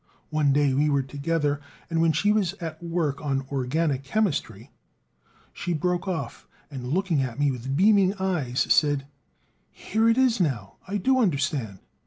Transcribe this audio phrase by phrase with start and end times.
[0.31, 4.71] One day we were together and when she was at work on organic chemistry,
[5.53, 9.05] she broke off, and looking at me with beaming eyes, said:
[9.69, 10.77] "Here it is now!
[10.87, 11.81] I do understand!"